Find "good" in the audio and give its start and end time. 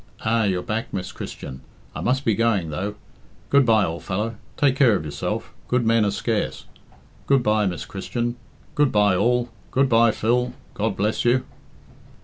3.51-3.67, 5.67-5.85, 7.27-7.43, 8.73-8.91, 9.69-9.89